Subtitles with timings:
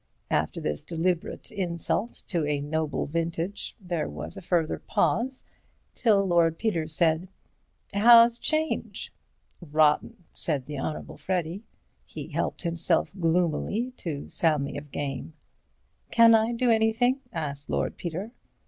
[0.31, 5.45] After this deliberate insult to a noble vintage there was a further pause,
[5.93, 7.29] till Lord Peter said:
[7.93, 9.13] "'How's 'Change?"
[9.61, 11.61] "Rotten," said the Honourable Freddy.
[12.03, 15.33] He helped himself gloomily to salmis of game.
[16.09, 18.31] "Can I do anything?" asked Lord Peter.